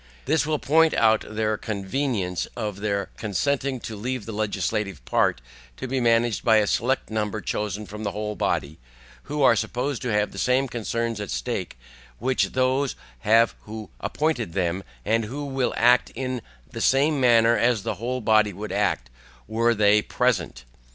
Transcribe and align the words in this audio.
This 0.25 0.47
will 0.47 0.57
point 0.57 0.95
out 0.95 1.21
the 1.29 1.59
convenience 1.61 2.47
of 2.57 2.79
their 2.79 3.11
consenting 3.17 3.79
to 3.81 3.95
leave 3.95 4.25
the 4.25 4.31
legislative 4.31 5.05
part 5.05 5.41
to 5.77 5.87
be 5.87 5.99
managed 5.99 6.43
by 6.43 6.57
a 6.57 6.65
select 6.65 7.11
number 7.11 7.39
chosen 7.39 7.85
from 7.85 8.01
the 8.01 8.09
whole 8.09 8.33
body, 8.35 8.79
who 9.25 9.43
are 9.43 9.55
supposed 9.55 10.01
to 10.01 10.11
have 10.11 10.31
the 10.31 10.39
same 10.39 10.67
concerns 10.67 11.21
at 11.21 11.29
stake 11.29 11.77
which 12.17 12.53
those 12.53 12.95
have 13.19 13.53
who 13.65 13.91
appointed 13.99 14.53
them, 14.53 14.83
and 15.05 15.25
who 15.25 15.45
will 15.45 15.71
act 15.77 16.09
in 16.15 16.41
the 16.71 16.81
same 16.81 17.19
manner 17.21 17.55
as 17.55 17.83
the 17.83 17.93
whole 18.01 18.21
body 18.21 18.53
would 18.53 18.71
act 18.71 19.11
were 19.47 19.75
they 19.75 20.01
present. 20.01 20.65